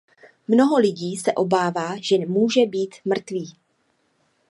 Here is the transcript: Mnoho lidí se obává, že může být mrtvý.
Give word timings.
Mnoho 0.47 0.77
lidí 0.79 1.17
se 1.17 1.33
obává, 1.33 1.95
že 2.01 2.17
může 2.25 2.65
být 2.65 2.95
mrtvý. 3.05 3.55